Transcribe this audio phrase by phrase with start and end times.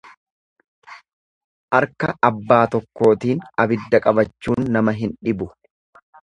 [1.79, 5.51] Arka abbaa tokkootiin abidda qabachuun nama hin dhibu.